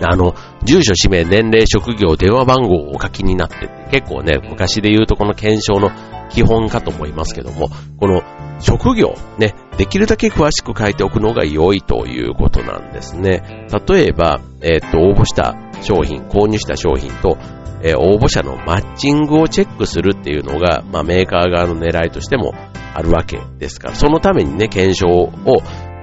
[0.04, 0.34] あの、
[0.64, 5.90] 住所、氏名、年齢、職業、電話番号をお書きになってて、結構ね、昔で言うとこの検証の
[6.30, 8.22] 基本かと思いますけども、この
[8.62, 13.66] 職業、ね、できるだけ詳しく書いておくのが良いということなんですね。
[13.88, 17.37] 例えば、えっ、と、応募した商品、購入した商品と、
[17.83, 22.55] えー、応募者のマッチングをチェックするっていうのが、まあ、メーカー側の狙いとしても
[22.94, 25.33] あるわけですから、そのためにね、検証を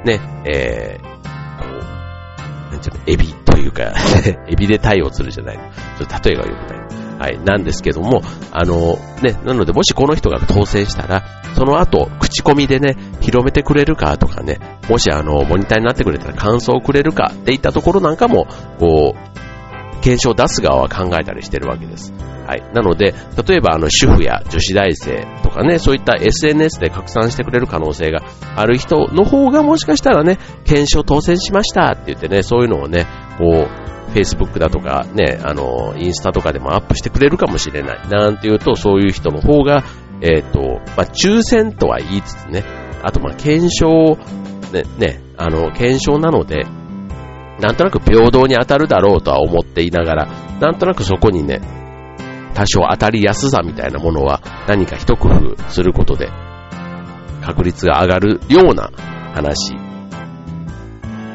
[0.03, 3.93] ね、えー、なんていうの、エビというか
[4.49, 5.63] エビで対応するじゃないの。
[5.97, 7.08] ちょっと例えが良くない。
[7.19, 18.47] はい、なんですけども、あの、ね、なのでもしこの人が当選したら、その後、口コミでね、広めてくれるかとかね、もしあの、モニターになってくれたら感想をくれるかっていったところなんかも、
[18.79, 22.13] こう、検証を出す側は考えたりしてるわけです。
[22.47, 22.63] はい。
[22.73, 23.13] なので、
[23.47, 28.21] 例えばあの主婦や女子大生とかね、そういった SNS で拡散してくれる可能性が
[28.55, 33.05] ある人の方がもしかしたらね、検証当選しましたって言ってね、そういうのをね、
[33.37, 38.07] こう、Facebook だとかね、あの、インスタとかでもアップしてくれるかもしれない。
[38.09, 39.83] なんていうと、そういう人の方が、
[40.21, 42.63] えっ、ー、と、まあ、抽選とは言いつつね、
[43.03, 44.17] あとま、検証、
[44.73, 46.65] ね、ね、あの、検証なので、
[47.59, 50.27] なんとなく平等に当たるだろうとは思っていながら、
[50.59, 51.61] なんとなくそこにね、
[52.53, 56.29] 多少当たりやすさみたいなものは何か一工夫することで
[57.41, 58.91] 確率が上がるような
[59.33, 59.73] 話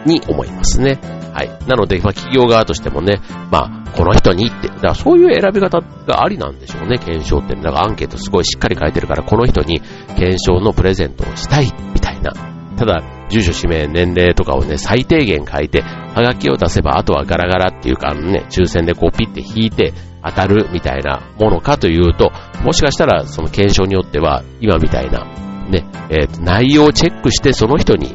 [0.05, 1.24] に思いますね。
[1.35, 1.49] はい。
[1.66, 3.20] なので、まあ、企業側としてもね、
[3.51, 7.55] まあ、この人にって、だからそういう選び方がありなんでしょうね、検証って。
[7.57, 9.81] だからアンケートすごいしっかり書いてるから、この人に
[10.16, 12.33] 検証のプレゼントをしたい、みたいな。
[12.77, 19.92] ただ、住所、氏名、年齢とかをね、最低限書いて、はがきを出せば、あとはガラガラっていうか、ね、抽選でこうピッて引いて、
[20.25, 22.31] 当たるみたいなものかというと、
[22.62, 25.25] もしかしたらその検証によっては、今みたいな、
[25.68, 28.14] ね、えー、内容をチェックしてその人に、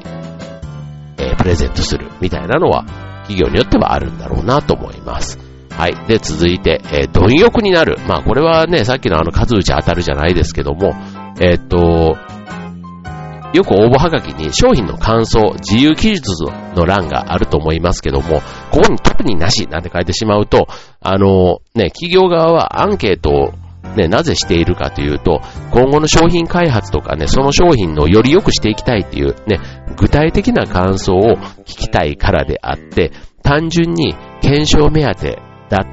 [1.18, 2.86] えー、プレゼントするみたいなのは、
[3.30, 5.38] 企業によってはあるんだろうなと思います。
[5.70, 5.96] はい。
[6.08, 7.98] で、続いて、えー、貪欲になる。
[8.08, 10.94] まあ、これはね、さっきのあの、数打ち当たるじゃないですけども、
[11.40, 12.18] えっ、と、
[13.54, 16.44] よく応募はがきに商品の感想、自由記述
[16.76, 20.68] の欄があると思いますけども、ここに特になしなんて書いてしまうと、
[21.02, 23.54] あの、ね、企業側はアンケートを
[23.96, 29.60] ね、なぜしているかというと、今後の商品開発とかね、その商品のより良くしていきたいっていうね、
[29.98, 33.12] 具体的な感想を聞きたいからであって、
[33.42, 35.40] 単純に検証目当て
[35.70, 35.86] だ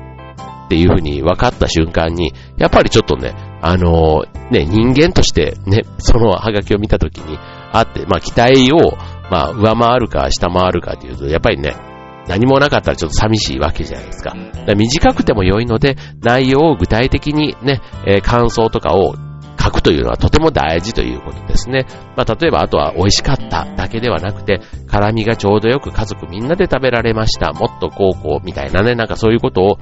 [0.66, 7.38] っていうふうに分かった瞬間に、やっぱりちょっとね、あのー、ね、人間としてね、そのハガキを見たときに
[7.72, 8.96] あって、まあ期待を、
[9.30, 11.74] まあ上回るか下回るかっていうと、やっぱりね、
[12.28, 14.30] 何もなかったらちょっと寂しいわけじゃないですか。
[14.30, 19.14] か短くても良いので、内容を具体的にね、えー、感想とかを
[19.60, 21.86] 書くというのはとても大事ということですね。
[22.16, 27.52] まあ、例えばあとは美味しかっただけではなくて、辛味がちょうどよく家族みんなで食べられました。
[27.52, 29.78] もっとこうこうみたいなね、なんかそういうことを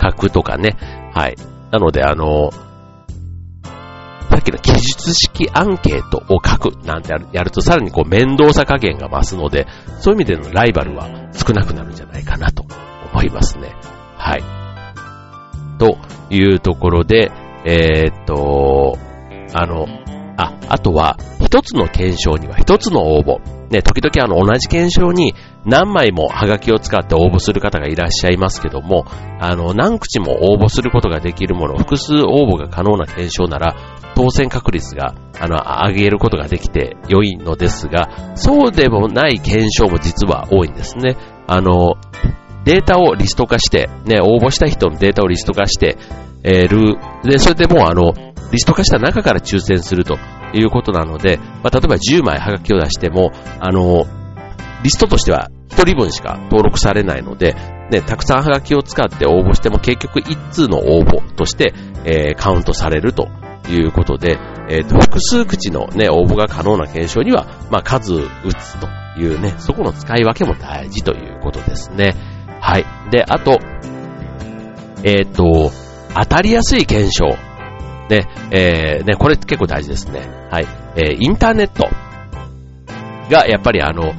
[0.00, 0.76] 書くとかね。
[1.12, 1.36] はい。
[1.70, 2.50] なのであの、
[4.36, 9.66] さっきの記述式アンケートを書くなんてやるとさらにこう面倒さ加減が増すので、
[10.00, 12.66] そういう意味でのライバルは少なくなるんじゃないかなと
[13.14, 13.74] 思いますね。
[14.18, 14.42] はい。
[15.78, 15.96] と
[16.28, 17.32] いうところで、
[17.64, 18.98] えー、っと、
[19.54, 19.86] あの、
[20.36, 23.40] あ、あとは、一つの検証には一つの応募。
[23.70, 29.06] ね、時々あの同じ検証に何枚もハガキを使って応募する方がいらっしゃいますけども、
[29.40, 33.74] あの、何口も応募することができるもの、複数応募が可能な検証なら、
[34.16, 41.16] 当選確率が、あの、上げることができて良いのですが、そうでもない検証も実は多いんですね。
[41.46, 41.96] あの、
[42.64, 45.98] データをリスト化して、ね、応募した人のデータをリスト化して、
[46.42, 48.14] え、る、で、それでもうあの、
[48.52, 50.16] リスト化した中から抽選すると
[50.54, 54.06] いうことなので、まあ、例えば10枚ハガキを出しても、あの、
[54.82, 57.54] リストとしては1人分しか登録されないので、
[57.90, 61.74] ね、たくさんハガキを使って応募しても結局1通の応募として、
[62.04, 63.28] えー、カウントされると
[63.72, 72.14] いうことで、えっ、ー、と、複数口のね、応募が可能な検証には、まあ、数打つというね、そこの使い分けも大事ということですね。
[72.60, 72.84] はい。
[73.10, 73.58] で、あと、
[75.04, 75.70] えっ、ー、と、
[76.14, 77.36] 当たりやすい検証。
[78.08, 80.20] ね、えー、ね、これ結構大事ですね。
[80.50, 80.66] はい。
[80.96, 81.88] えー、インターネット
[83.30, 84.14] がやっぱりあの、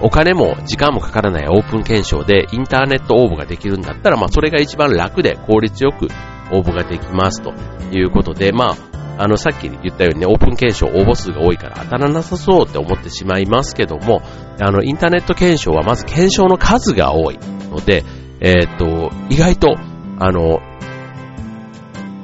[0.00, 6.08] お金も時間もかからないオープン検証でインターネット応募ができるんだったら、まあそれが一番楽で効率よく
[6.56, 7.52] 応募ができますと
[7.92, 8.76] いうことで、ま
[9.18, 14.22] あ、あの、さっき言ったようにね、オープン検証応募数が多いから当たらなさそうって思ってしまいますけども、
[14.60, 17.38] あの、インターネット検証はまず検証の数が多い
[17.70, 18.04] ので、
[18.40, 19.76] えー、っと、意外と、
[20.18, 20.60] あの、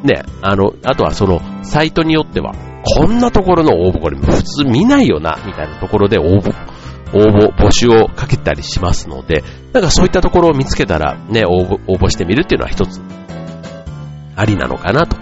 [0.02, 6.52] ね、あの、あとはその、サイトによっては、こんなところの応募これ普通見ないよな、みたいなところで応募
[7.12, 13.00] 応募、募集をかけたりしますので、なんかそういったところを見つけたらね、応募応募してみるっていうのは一つ
[14.40, 15.16] ありなのかなと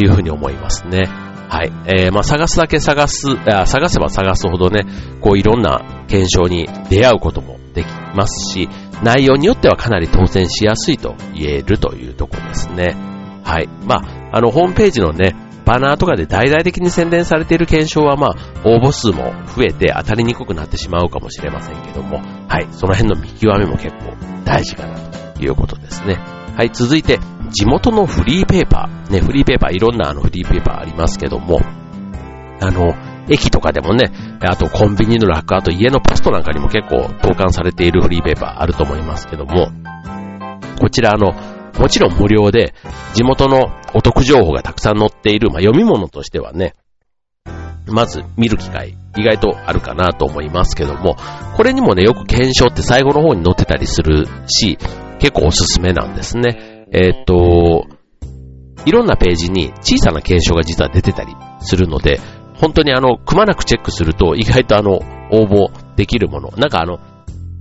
[0.00, 1.04] いうふうに思いますね。
[1.48, 1.72] はい。
[1.86, 4.86] えー、まあ探すだけ探すあ、探せば探すほどね、
[5.20, 8.70] こういろんな検証に出会うこともできますし、
[9.02, 12.96] 内容によってはかなり当選しやすいと言えるというとこですね。
[13.44, 13.68] はい。
[13.84, 24.98] まあ、あの、ホームページのね、バナーとかで大々的に宣伝されている検証はまあ、応募数も増えて当たりにくくなってしまうかもしれませんけども、はい、その辺の見極めも結構大事かな
[25.34, 26.41] ということですね。
[26.56, 27.18] はい、続いて、
[27.50, 29.10] 地元のフリーペーパー。
[29.10, 31.60] ね、フリーペーパー、いろんなあのフリーペーパーありますけども、
[32.60, 32.94] あの、
[33.28, 34.10] 駅とかでもね、
[34.40, 39.68] あとコンビニのラック、あと家のポストなんかにも結構投函されているフリーペーパーあると思いますけども、
[40.78, 41.32] こちらあの、
[41.78, 42.74] もちろん無料で、
[43.14, 46.74] 地元のお得情報がたくさん載っている、まあ、読み物としてはね、
[47.86, 51.16] まず見る機会、意外とあるかなと思いますけども、
[51.56, 54.78] これにもね、よく検証って最後の方に載ってたりするし、
[55.22, 56.86] 結構おすすめなんですね。
[56.90, 57.86] えー、っと、
[58.84, 62.20] いろんなページに小さな検証が実は出てたりするので、
[62.56, 64.98] 本当にあの、くまなくチェックすると意外とあの、
[65.30, 66.98] 応募できるもの、なんかあの、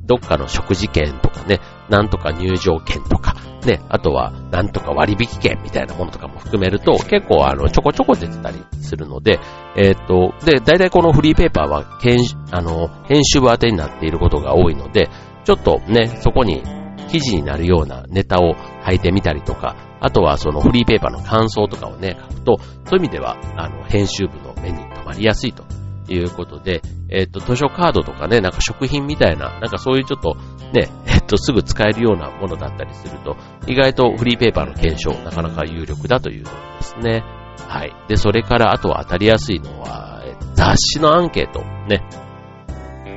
[0.08, 9.40] どっかの食事券とかね、なんとか入場券とか、ね、あとは、なんとか割引券みたいなものとかも含めると、結構あの、ちょこちょこ出てたりするので、
[9.78, 15.10] えー、っと、で、大体このフリーペーパーは、編あの、編集部宛てになっていることが多いので、
[15.46, 16.64] ちょっとね、そこに
[17.12, 25.64] 記事になるようなネタを書いてみたりとか、あとはそのフリーペーパーの感想とかをね、書くと、そういう意味では、あの、編集部の目に留まりやすいと
[26.12, 30.36] いうことで、えっ、と、図書カードとかね、なんか食品みたいな、なんかそういうちょっと
[30.74, 33.36] ね、えっと、すぐ使えるようなものだったりすると、
[33.68, 37.24] 意外とフリーペーパーの検証、なかなか有力だというのですね。
[37.68, 37.94] はい。
[38.08, 41.62] で、それからあとは当たりやすいのは、雑誌のアンケート。
[41.88, 42.02] ね。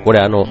[0.04, 0.44] これあの、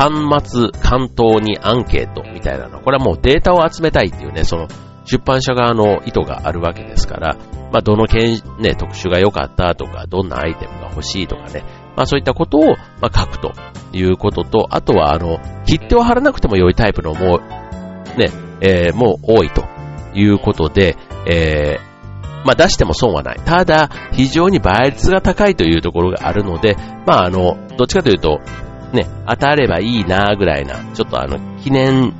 [0.00, 2.80] 巻末、関東にアンケートみたいなの。
[2.80, 4.66] これはもうデータを集めたいっていうね、その、
[5.04, 7.36] 出版社側の意図があるわけですから、
[7.70, 11.64] まあ、どの件、ね、特集が良かったとか、どんなアイテムが欲しいとかね、
[11.96, 13.52] まあそういったことを、まあ、書くと
[13.92, 17.40] いうことと、あとはあの、切手を貼らなくても良いタイプのも
[18.16, 18.30] う、ね、
[18.62, 19.64] えー、もう多いと
[20.14, 23.40] いうことで、えー、まあ出しても損はない。
[23.44, 28.40] ただ、非常に倍率が高いというところがあるので、まああの、どっちかというと、
[28.92, 32.12] ね、当たればいいなぐらいな、ちょっとあの、記念、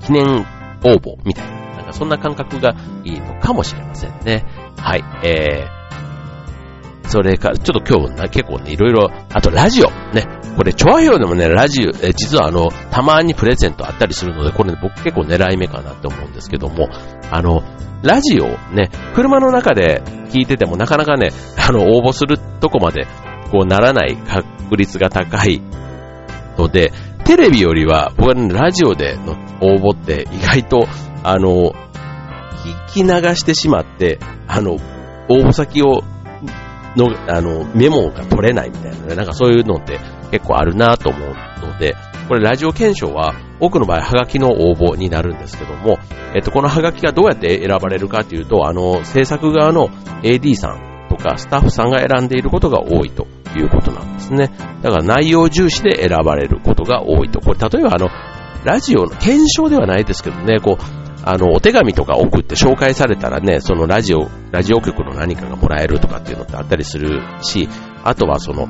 [0.00, 0.46] 記念
[0.84, 4.44] 応募みたいな、なんかそんな感覚がいいのかもしれませんね。
[4.76, 16.88] はい、えー、それから、ちょっと今日結構ね、いろいろ、あとラジオ、ね、これ、チョアヘヨでもね、ラジオ、え実はあの、たまにプレゼントあったりするので、これね、僕結構狙い目かなって思うんですけども、
[17.30, 17.62] あの、
[18.02, 23.06] ラジオね、車の中で聞いててもなかなかね、あの、応募するとこまで、
[23.52, 25.62] こうならない確率が高い
[26.58, 26.92] ので、
[27.24, 30.88] テレビよりは、僕は、ね、ラジオでの応募って意外と、
[31.22, 31.72] あの、
[32.88, 34.78] 聞き流してしまって、あの、応
[35.28, 36.02] 募先を
[36.96, 41.94] の、あの、メモが取れないみたいなね、なんかそういうのって結構あるなと思うので、
[42.28, 45.98] これラジオ検証は多くの場合ハガキの応募になるんですけども、
[46.34, 49.88] えっと、このハガキがどうやって選ばれるかというと、あの、制作側の
[50.22, 53.26] AD さんとかスタッフさんが選んでいることが多いと。
[53.58, 54.50] いうことなんですね。
[54.82, 57.40] だから内容重視で選ばれることが多いと。
[57.40, 58.08] これ例えばあの、
[58.64, 67.68] ラジオの検証ではないですけどね、こう、あの、お手紙とか送って紹介されたらね、そのラジオ、ラジオ局の何かがもらえるとかっていうのってあったりするし、
[68.02, 68.68] あとはその、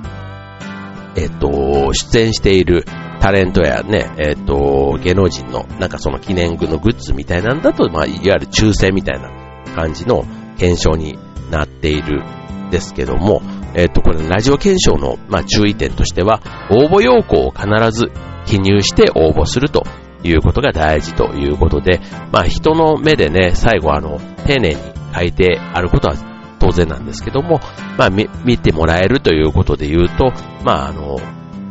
[1.17, 2.85] えっと、出演している
[3.21, 9.31] タレントやね、えっと、芸能人のなんかその記念具のグッズみたいなんだと、まあ、いわゆる抽選みたいな
[9.75, 10.25] 感じの
[10.59, 11.19] 検証に
[11.51, 12.23] なっている
[12.69, 13.43] んですけども、
[13.75, 18.11] えっと、これラジオ検証の、まあ、注意点としては、応募要項を必ず
[18.47, 19.85] 記入して応募すると
[20.25, 22.01] いうことが大事ということで、
[22.33, 24.77] まあ人の目でね、最後あの、丁寧に
[25.15, 26.15] 書いてあることは
[26.59, 27.61] 当然なんですけども、
[27.99, 30.33] まあ見てもらえるということで言うと、
[30.65, 31.19] まああの、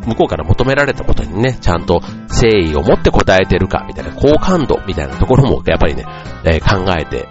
[0.06, 6.06] 向こうから求められたことにね、ちゃんと誠意を持って答えてるか、みたいな、好感度みたいなところもやっぱりね、
[6.44, 7.30] えー、考えて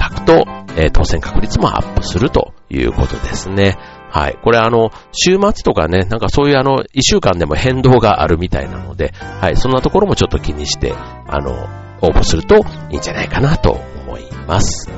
[0.00, 0.44] 書くと、
[0.76, 3.78] えー、当選確率もアップするということですね。
[4.10, 4.38] はい。
[4.42, 9.56] これあの、週末とかね、なんかそういうあの、一週間でも変動があるみたいなので、はい。
[9.56, 10.94] そんなところもちょっと気にして、
[11.26, 11.68] あの、
[12.00, 12.56] 応募すると
[12.90, 14.97] いいんじゃないかなと思います。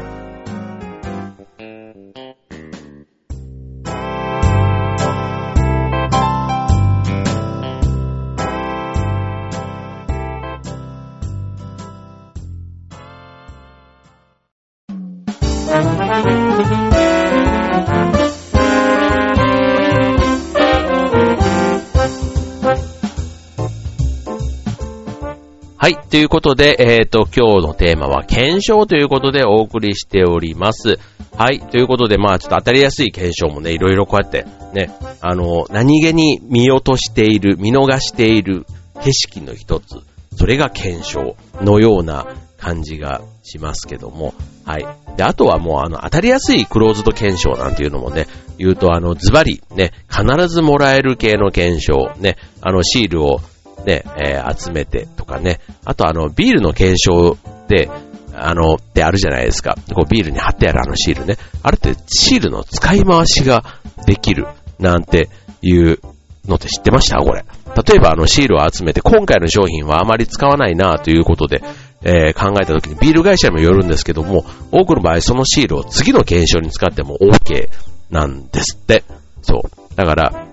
[26.10, 30.98] ということで、えっ、ー、と、今日のテーマは検証ということでお送りしております。
[31.38, 31.60] はい。
[31.60, 34.44] ということで、まあ、ちょっと当たりやすい検証もね、いろいろこうやって、
[34.74, 34.90] ね、
[35.20, 38.66] あの、何気に見落としている、見逃している
[39.04, 40.00] 景色の一つ、
[40.36, 42.26] それが検証のような
[42.58, 44.34] 感じがしますけども、
[44.64, 44.86] はい。
[45.16, 48.26] で、あとはもう、あの、当たりやすいクローズド検証なんていうのもね、
[48.58, 53.40] 言うと、あの、ズバリ、ね、必ずもらえる系の検証、ね、あの、シールを
[53.84, 55.60] ね、えー、集めてとかね。
[55.84, 57.36] あとあの、ビールの検証
[57.68, 57.90] で、
[58.34, 59.76] あの、ってあるじゃないですか。
[59.92, 61.36] こうビールに貼ってあるあのシールね。
[61.62, 63.64] あれってシールの使い回しが
[64.06, 64.46] できる
[64.78, 65.28] なんて
[65.62, 65.98] いう
[66.46, 67.18] のって知ってました？
[67.18, 67.44] これ。
[67.76, 71.62] 例えばあのシールを集めて今回の商品はあまり使わないなということで、
[72.02, 77.68] えー、考えた時にビール会社にもよるんですけども、多くの場合そのシールを次の検証に使っても OK
[78.10, 79.04] なんですって。
[79.42, 79.96] そう。
[79.96, 80.46] だから、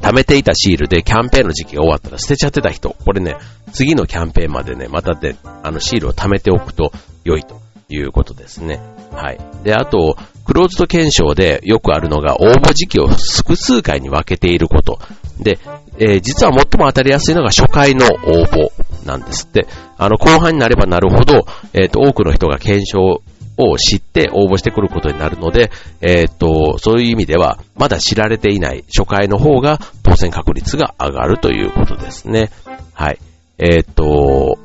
[0.00, 3.36] 貯めていたシールでキャンペーンの時期が終わったら捨てちゃってた人、これね、
[3.72, 6.92] 次のキャンペーンまでね、またで、あのシールを貯めておくと
[7.24, 8.80] 良いということですね。
[9.12, 9.38] はい。
[9.64, 14.98] で、あと、クローズド検証でよくあるのが応募時期を複数回に分けていること。
[15.38, 15.58] で、
[15.98, 18.70] えー、実は最も当たりやすいのが初回の応募
[19.06, 19.66] なんですって。
[19.98, 23.22] あの、後半になればなるほど、えっ、ー、と、多くの人が検証
[23.68, 32.50] を知って応募してくることになるので、えー、っと、そういう意味では、まだ知られていない初回の方が当選確率が上がるということですね。
[32.94, 33.18] はい。
[33.58, 34.58] えー、っと、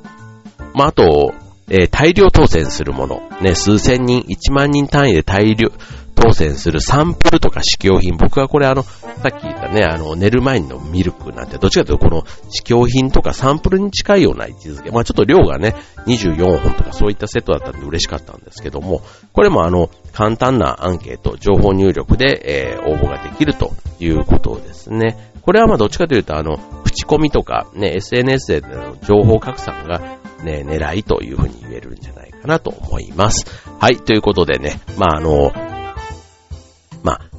[0.73, 1.33] まあ、あと、
[1.69, 5.69] えー、大量当選するもの、ね、数千人、1万人単位で大量、
[6.15, 14.91] 当選するサンプルとか試供品、僕はこれあの、さっき言ったね、あの、寝る前のミルクなんて、どっちかというとこの試供品とかサンプルに近いような位置づけ。
[14.91, 15.75] まあちょっと量がね、
[16.07, 19.01] 24本とかそういったセットだったんで嬉しかったんですけども、
[19.33, 25.31] これもあの、簡単なアンケート、情報入力で、えー、応募ができるということですね。
[25.41, 29.99] これはまあどっちかというとあの、口コミとかね、SNS での情報拡散が
[30.43, 33.45] ね、狙いというふうに言えるんじゃないかなと思います。
[33.79, 35.51] はい、ということでね、まああの、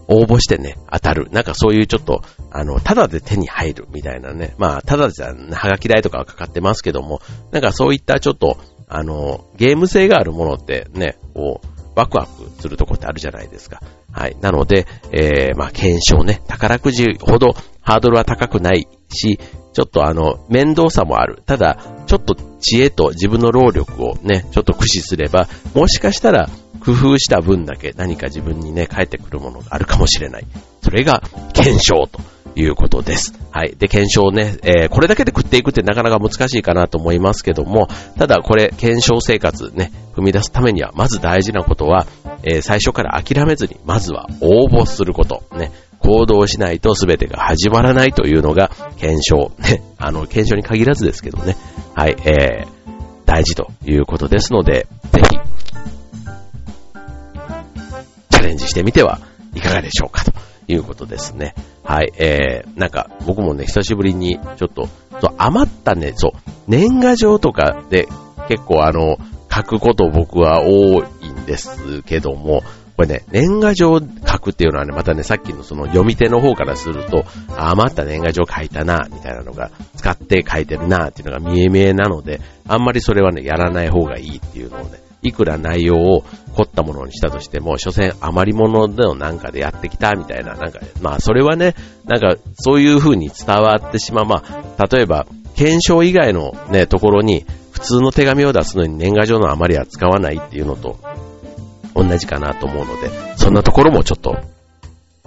[0.09, 1.29] 応募してね、当たる。
[1.31, 4.55] なんかそういうちょっと、あの、ただで手に入るみたいなね。
[4.59, 7.21] まあ、ただじゃ、はがき代とかはかかってますけども、
[7.53, 13.81] なんかそういったちょっと、あの、ゲーム性があるものってね、こう、ワクワクするとこってあるじゃないですか。
[14.13, 14.37] はい。
[14.41, 19.39] なので、えー、まあ、検証ね、宝くじほどハードルは高くないし、
[19.73, 21.43] ちょっとあの、面倒さもある。
[21.47, 26.49] ただ、ちょっと知恵と自分の労力をね、ちょっと駆使すれば、もしかしたら
[26.87, 30.47] 工夫した分だけ何か自分にね、返ってくるものがあるかもしれない。
[30.83, 31.21] それが
[31.53, 32.21] 検証と
[32.55, 33.35] いうことです。
[33.51, 33.75] はい。
[33.77, 42.07] で、検証ね、えー、これだけで食っていくってなかなか難しいかなと思いますけども、ただこれ、検証生活ね、踏み出すためには、まず大事なことは、
[42.45, 45.43] えー、最初から諦めずに、まずは応募すること。
[45.57, 45.73] ね。
[45.99, 49.51] 行動しないと全てが始まらないというのが検証。
[49.59, 49.83] ね。
[49.99, 51.57] あの、検証に限らずですけどね。
[51.95, 52.17] はい。
[52.25, 52.69] えー、
[53.25, 55.46] 大事ということですので、ぜひ、
[58.37, 59.21] チャレンジしてみては
[59.55, 60.33] いかがでしょうかと
[60.69, 61.55] いうことですね。
[61.83, 64.89] はい、えー、なんか僕もね、久しぶりにちょっと、
[65.23, 66.33] そう余ったね、そう、
[66.69, 68.09] 年賀状とかで
[68.49, 69.17] 結構あの、
[69.51, 72.63] 書くこと僕は多いんですけども、
[72.97, 77.25] これね、年賀状書くっていうのはね、またね、さっきのその読み手の方からすると、
[77.57, 86.25] 余った年賀状書いたな、みたいなのが、使って書いてるな、っていうのが見え見えなので、あんまりそれはね、やらない方がいいっていうのをね、いくら内容を
[86.55, 91.75] 凝ったものにしたとしても、所詮余り物のなんかでやってきたみたいな、なんか、まあそれはね、
[92.05, 94.27] なんかそういう風に伝わってしまう。
[94.27, 100.99] まあ、例えば、検証以外のね、ところに、普通の手紙を出すのに年賀状の余りは使わないっていうのと、
[101.95, 104.37] 同じかなと思うので、そんなところもちょっと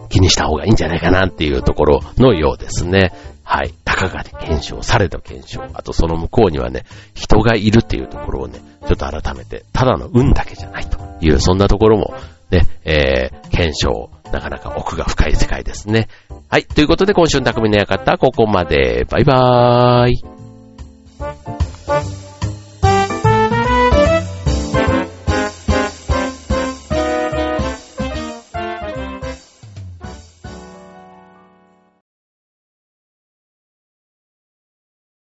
[0.09, 3.13] 気にした方がいいんじゃないかなっていうところのようですね。
[3.51, 6.85] はい、たかがで検証、されど検証、あとその向こうにはね、
[7.15, 12.13] 人がいるっていうところをね、ちょっと改めて、ただの運だけじゃないという、そんなところも、
[12.51, 16.09] ね、えー、検証、なかなか奥が深い世界ですね。
[16.47, 19.07] はい、ということで今週の匠の館、ここまで。
[19.09, 20.23] バイバーイ。